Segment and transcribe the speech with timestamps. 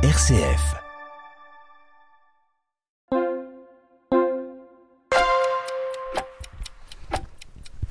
[0.00, 0.76] RCF.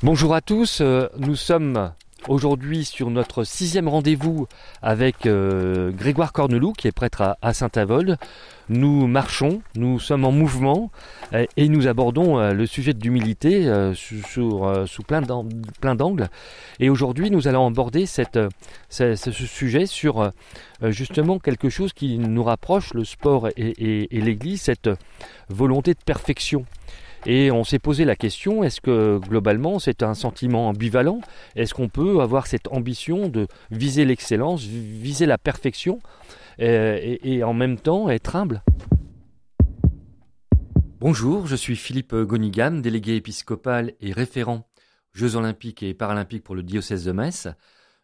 [0.02, 1.92] Bonjour à tous, euh, nous sommes
[2.28, 4.48] aujourd'hui sur notre sixième rendez-vous
[4.82, 8.18] avec euh, Grégoire Cornelou qui est prêtre à, Saint-Avold.
[8.70, 10.92] Nous marchons, nous sommes en mouvement
[11.34, 16.28] euh, et nous abordons le sujet de l'humilité sous plein d'angles.
[16.80, 20.32] Et aujourd'hui nous allons aborder ce, sujet sur
[20.82, 24.90] justement quelque chose qui nous rapproche, le sport et l'Église, cette
[25.50, 26.66] volonté de perfection.
[27.30, 31.20] Et on s'est posé la question, est-ce que globalement c'est un sentiment ambivalent?
[31.58, 36.00] Est-ce qu'on peut avoir cette ambition de viser l'excellence, viser la perfection
[36.62, 38.64] euh, et, en même temps être humble?
[41.02, 44.66] Bonjour, je suis Philippe Gonigan, délégué épiscopal et référent
[45.12, 47.50] Jeux olympiques et paralympiques pour le diocèse de Metz.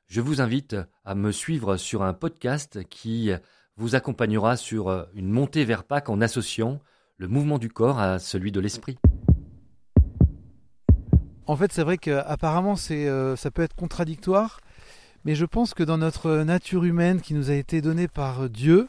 [0.08, 3.32] Je vous invite à me suivre sur un podcast qui
[3.78, 6.82] vous accompagnera sur une montée vers Pâques en associant
[7.18, 8.98] le mouvement du corps à celui de l'esprit.
[11.46, 14.62] En fait, c'est vrai qu'apparemment, euh, ça peut être contradictoire,
[15.26, 18.88] mais je pense que dans notre nature humaine qui nous a été donnée par Dieu,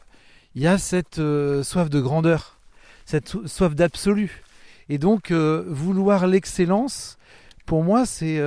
[0.55, 2.59] il y a cette euh, soif de grandeur,
[3.07, 4.45] cette soif d'absolu.
[4.89, 7.19] Et donc, euh, vouloir l'excellence,
[7.67, 8.41] pour moi, c'est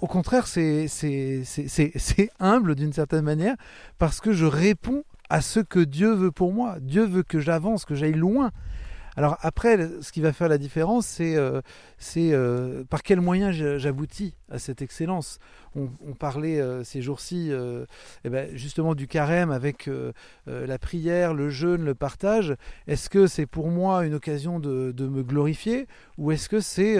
[0.00, 3.56] au contraire, c'est humble d'une certaine manière,
[3.98, 6.76] parce que je réponds à ce que Dieu veut pour moi.
[6.80, 8.52] Dieu veut que j'avance, que j'aille loin.
[9.16, 11.60] Alors après, ce qui va faire la différence, c'est euh,
[12.16, 15.38] euh, par quels moyens j'aboutis à cette excellence?
[15.76, 17.50] On, parlait euh, ces jours-ci
[18.24, 19.90] eh ben, justement du carême avec
[20.46, 22.54] la prière, le jeûne, le partage.
[22.86, 25.86] Est-ce que c'est pour moi une occasion de, me glorifier?
[26.18, 26.96] Ou est-ce que c'est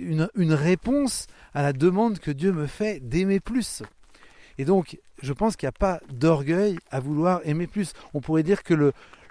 [0.00, 3.82] une réponse à la demande que Dieu me fait d'aimer plus?
[4.58, 7.92] Et donc, je pense qu'il n'y a pas d'orgueil à vouloir aimer plus.
[8.14, 8.74] On pourrait dire que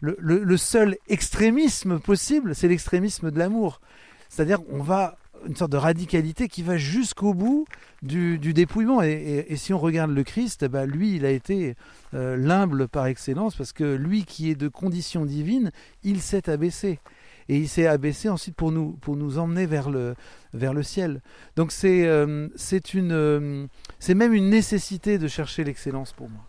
[0.01, 3.81] le, seul extrémisme possible, c'est l'extrémisme de l'amour.
[4.29, 5.17] C'est-à-dire, on va
[5.47, 7.65] une sorte de radicalité qui va jusqu'au bout
[8.01, 9.01] du, dépouillement.
[9.01, 11.75] Et, si on regarde le Christ, eh ben, lui, il a été
[12.13, 15.71] euh, l'humble par excellence, parce que lui qui est de condition divine,
[16.03, 16.99] il s'est abaissé
[17.49, 20.15] et il s'est abaissé ensuite pour nous, pour nous emmener vers le,
[20.53, 21.21] vers le ciel.
[21.55, 23.65] Donc c'est euh, c'est une euh,
[23.99, 26.41] c'est même une nécessité de chercher l'excellence pour moi.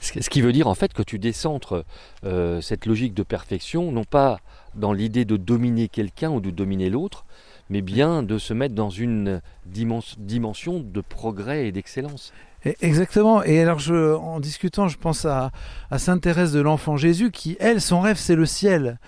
[0.00, 1.84] Ce qui veut dire en fait que tu décentres
[2.24, 4.38] euh, cette logique de perfection, non pas
[4.76, 7.24] dans l'idée de dominer quelqu'un ou de dominer l'autre,
[7.68, 12.32] mais bien de se mettre dans une dimension de progrès et d'excellence.
[12.80, 13.42] Exactement.
[13.44, 15.52] Et alors, je, en discutant, je pense à,
[15.90, 18.98] à Sainte Thérèse de l'Enfant Jésus, qui, elle, son rêve, c'est le ciel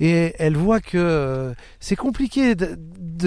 [0.00, 2.76] et elle voit que euh, c'est compliqué de,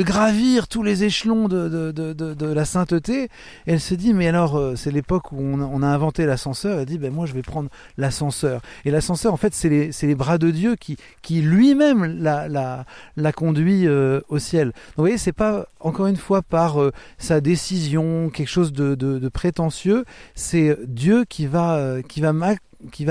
[0.04, 3.24] gravir tous les échelons de, la sainteté.
[3.24, 6.80] Et elle se dit, mais alors, euh, c'est l'époque où on, a inventé l'ascenseur.
[6.80, 8.62] Elle dit, ben moi, je vais prendre l'ascenseur.
[8.86, 10.98] Et l'ascenseur, en fait, c'est les, bras de Dieu qui,
[11.42, 14.68] lui-même la, conduit euh, au ciel.
[14.68, 16.78] Donc, vous voyez, c'est pas, encore une fois, par
[17.18, 20.06] sa décision, quelque chose de, prétentieux.
[20.36, 21.98] C'est Dieu qui va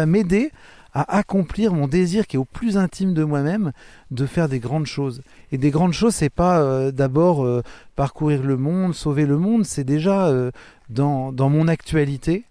[0.06, 0.52] m'aider
[0.96, 3.72] à accomplir mon désir qui est au plus intime de moi-même
[4.10, 5.20] de faire des grandes choses.
[5.52, 7.62] Et des grandes choses, c'est pas euh, d'abord euh,
[7.96, 10.50] parcourir le monde, sauver le monde, c'est déjà euh,
[10.88, 12.44] dans, dans, mon actualité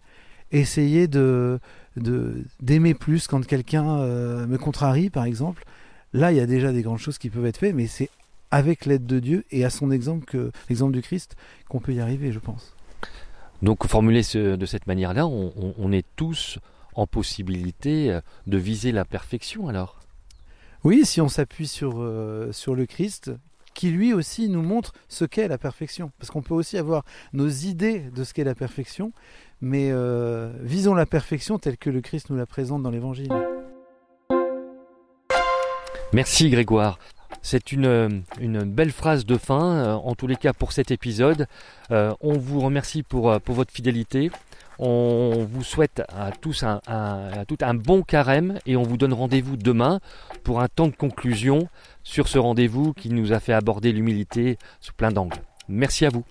[0.51, 1.59] essayer de
[2.59, 4.05] d'aimer plus quand quelqu'un
[4.45, 5.63] me contrarie, par exemple.
[6.11, 8.09] Là, il y a déjà des grandes choses qui peuvent être faites, mais c'est
[8.51, 11.37] avec l'aide de Dieu et à son exemple, que l'exemple du Christ,
[11.69, 12.75] qu'on peut y arriver, je pense.
[13.61, 16.59] Donc, formulé de cette manière-là, on est tous
[16.95, 19.99] en possibilité euh, de viser la perfection alors?
[20.83, 23.31] Oui, si on s'appuie sur, euh, sur le Christ,
[23.73, 26.11] qui lui aussi nous montre ce qu'est la perfection.
[26.19, 27.03] Parce qu'on peut aussi avoir
[27.33, 29.11] nos idées de ce qu'est la perfection,
[29.61, 33.33] mais euh, visons la perfection telle que le Christ nous la présente dans l'Évangile.
[36.13, 36.99] Merci Grégoire.
[37.41, 41.47] C'est une, une, belle phrase de fin, en tous les cas pour cet épisode.
[41.89, 44.31] on vous remercie pour, pour votre fidélité.
[44.79, 46.81] On vous souhaite à tous un,
[47.47, 49.99] tout bon carême et on vous donne rendez-vous demain
[50.43, 51.67] pour un temps de conclusion
[52.03, 55.37] sur ce rendez-vous qui nous a fait aborder l'humilité sous plein d'angles.
[55.67, 56.23] Merci à vous.